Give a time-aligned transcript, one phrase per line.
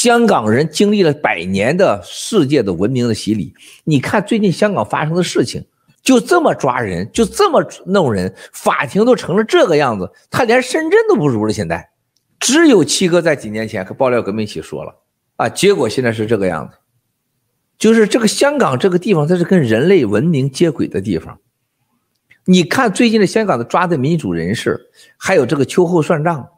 [0.00, 3.52] 香港人经历了百年的世界的文明的洗礼，
[3.84, 5.62] 你看最近香港发生的事情，
[6.02, 11.52] 就这么抓人，就这么弄人，法庭都成了这个样子，他连深圳都不如了。
[11.52, 11.90] 现在，
[12.38, 14.94] 只有七哥在几年前和爆料革命一起说了
[15.36, 16.78] 啊，结果现在是这个样子，
[17.76, 21.38] 就是这个香港这个地方，它是跟人类文明接轨的地方。
[22.46, 24.80] 你看最近的香港的抓的民主人士，
[25.18, 26.48] 还有这个秋后算账。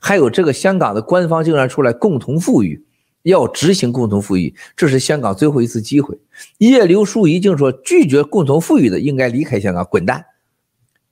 [0.00, 2.84] 还有这个香港的官方竟然出来共同富裕，
[3.22, 6.18] 要执行共同富裕，这是香港最后一次机会。
[6.58, 10.24] 叶刘淑仪竟说拒绝共同富裕的应该离开香港，滚蛋！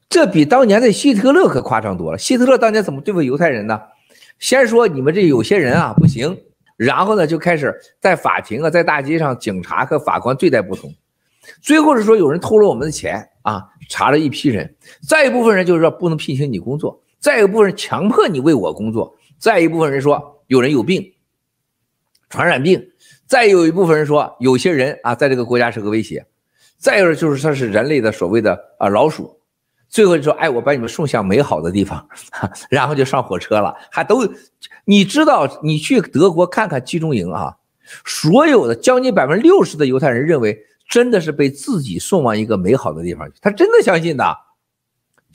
[0.08, 2.16] 这比当年的希特勒可夸张多了。
[2.16, 3.78] 希特勒当年怎么对付犹太人呢？
[4.38, 6.34] 先说你们这有些人啊不行，
[6.76, 10.94] 然后呢就开始在法庭啊，在大街上，警察和法官对待不同，
[11.60, 14.74] 最后是说有人偷了我们的钱啊，查了一批人，
[15.06, 17.02] 再一部分人就是说不能聘请你工作。
[17.18, 21.14] 再一部分人强迫你为我工作，再一部分人说有人有病，
[22.30, 22.90] 传染病，
[23.26, 26.24] 再有一部分人说有些人啊在这个国家是个威胁，
[26.76, 29.40] 再有就是他是人类的所谓的啊老鼠，
[29.88, 32.08] 最后就说哎我把你们送向美好的地方，
[32.70, 34.22] 然后就上火车了，还都
[34.84, 37.56] 你知道你去德国看看集中营啊，
[38.04, 40.56] 所有的将近百分之六十的犹太人认为
[40.88, 44.47] 真的是被自己送往一个美好的地方去，他真的相信的。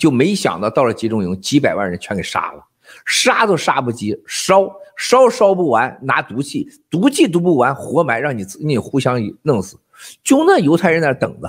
[0.03, 2.61] 就没想到到了集中营，几百万人全给杀了，
[3.05, 9.77] 杀都杀不及，烧烧烧不完，拿毒气，毒气毒不完，活埋，让你你互相弄死。
[10.21, 11.47] 就那犹太人在那等着。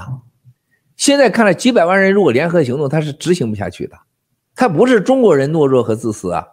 [0.95, 3.99] 现在看来，几百万人如果联合行动，他是执行不下去的。
[4.55, 6.47] 他不是中国人懦弱和自私啊，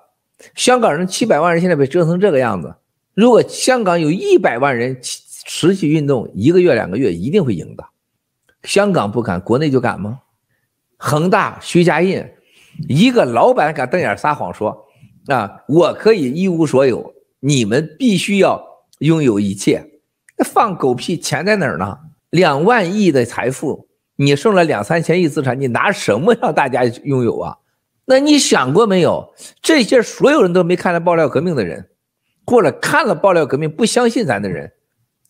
[0.55, 2.77] 香港人七百万人现在被折腾成这个样子，
[3.13, 7.85] 如果香港有一百万人持续运动，一个月两个月一定会赢的。
[8.63, 10.21] 香港不敢，国内就敢吗？
[11.03, 12.23] 恒大徐家印，
[12.87, 14.85] 一个老板敢瞪眼撒谎说
[15.25, 18.63] ：“啊，我可以一无所有，你们必须要
[18.99, 19.83] 拥有一切。”
[20.37, 21.17] 那放狗屁！
[21.17, 21.97] 钱在哪儿呢？
[22.29, 27.57] 两万亿的财富，你剩了两三千亿资产，你拿什么让大家拥有啊？
[28.05, 29.33] 那你想过没有？
[29.59, 31.89] 这些所有人都没看了爆料革命的人，
[32.45, 34.71] 或者看了爆料革命不相信咱的人，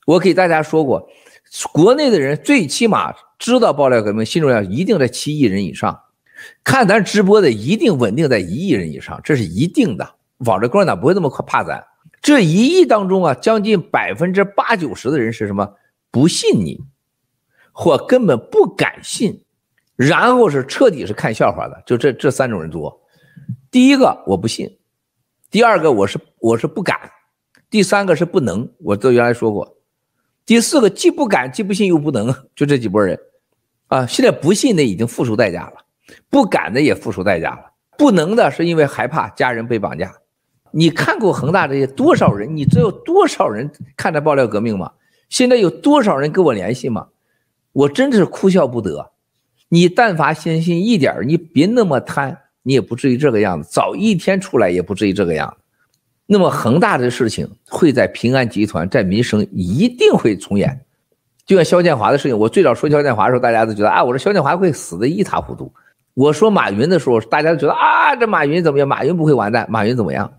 [0.05, 1.07] 我给大家说过，
[1.73, 3.13] 国内的人最起码。
[3.41, 5.99] 知道爆料革命，信众量一定在七亿人以上，
[6.63, 10.07] 看咱直播的一定稳定在一亿人以上，这是一定的。
[10.45, 11.83] 网络共产党不会那么快怕咱。
[12.21, 15.73] 这一亿当中啊，将近百分之八九十的人是什么？
[16.11, 16.79] 不信你，
[17.71, 19.43] 或根本不敢信，
[19.95, 21.81] 然后是彻底是看笑话的。
[21.83, 23.01] 就这这三种人多。
[23.71, 24.77] 第一个我不信，
[25.49, 27.09] 第二个我是我是不敢，
[27.71, 28.71] 第三个是不能。
[28.83, 29.77] 我都原来说过，
[30.45, 33.19] 第四个既不敢既不信又不能，就这几波人。
[33.87, 35.73] 啊，现在不信的已经付出代价了，
[36.29, 40.13] 不敢的也付出代价了，不能的是因为害怕家人被绑架。
[40.71, 42.55] 你看过恒大这些多少人？
[42.55, 44.91] 你知道多少人看着爆料革命吗？
[45.27, 47.07] 现在有多少人跟我联系吗？
[47.73, 49.11] 我真的是哭笑不得。
[49.69, 53.69] 你但凡相信一点，你别那么贪，你也不至于这个样子。
[53.71, 55.60] 早一天出来也不至于这个样子。
[56.33, 60.79] 那么恒大的事情会在平安集团，在民生一定会重演。
[61.45, 65.69] 就像肖建华的事情，我最早说肖建华的时候，大家都觉得啊，我说肖建华会死得一塌糊涂。
[66.13, 68.87] 我说马云的时候，大家都觉得啊，这马云怎么样？
[68.87, 70.31] 马云不会完蛋，马云怎么样？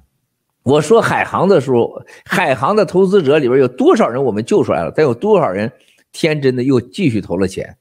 [0.63, 4.91] 我说海航的时候，海航的投资者里边有多少人我们救出来了？
[4.97, 5.71] 但有多少人
[6.11, 7.77] 天真的又继续投了钱？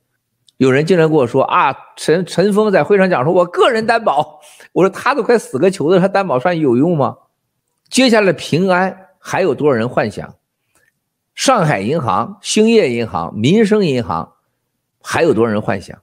[0.58, 4.42] 有人经常跟我说啊，陈陈峰在会上讲说，我个人担保。
[4.74, 7.16] 我说他都快死个球了，他担保算有用吗？
[7.92, 10.36] 接下来平安还有多少人幻想？
[11.36, 14.32] 上海银行、兴业银行、民生银行，
[15.02, 16.02] 还有多少人幻想？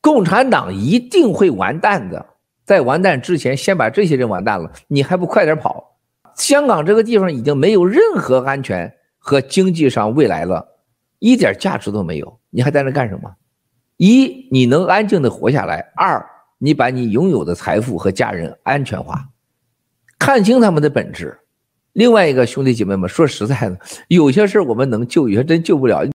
[0.00, 2.24] 共产党一定会完蛋的，
[2.64, 5.96] 在完蛋之前，先把这些人完蛋了，你还不快点跑？
[6.36, 10.78] 香港这个地方已经没有任何安全和经济上未来了，
[11.18, 13.34] 一点价值都没有，你还在那干什么？
[13.96, 16.24] 一，你能安静的活下来；二，
[16.58, 19.28] 你把你拥有的财富和家人安全化，
[20.20, 21.36] 看清他们的本质。
[21.94, 23.76] 另外一个兄弟姐妹们，说实在的，
[24.06, 26.04] 有些事我们能救，有些真救不了。